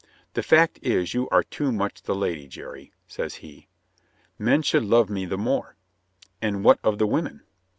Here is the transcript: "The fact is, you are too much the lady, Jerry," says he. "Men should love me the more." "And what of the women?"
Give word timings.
"The 0.33 0.41
fact 0.41 0.79
is, 0.81 1.13
you 1.13 1.29
are 1.29 1.43
too 1.43 1.71
much 1.71 2.01
the 2.01 2.15
lady, 2.15 2.47
Jerry," 2.47 2.91
says 3.07 3.35
he. 3.35 3.67
"Men 4.39 4.63
should 4.63 4.83
love 4.83 5.11
me 5.11 5.25
the 5.27 5.37
more." 5.37 5.75
"And 6.41 6.63
what 6.63 6.79
of 6.83 6.97
the 6.97 7.05
women?" 7.05 7.43